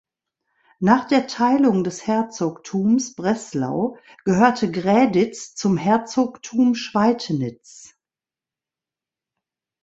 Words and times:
Nach 0.79 1.07
der 1.07 1.27
Teilung 1.27 1.83
des 1.83 2.07
Herzogtums 2.07 3.13
Breslau 3.13 3.99
gehörte 4.25 4.71
Gräditz 4.71 5.53
zum 5.53 5.77
Herzogtum 5.77 6.73
Schweidnitz. 6.73 7.95